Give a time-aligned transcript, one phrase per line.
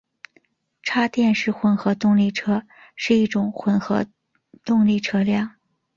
[0.81, 2.63] 插电式混合动力车
[2.95, 4.03] 是一种混合
[4.63, 5.57] 动力车辆。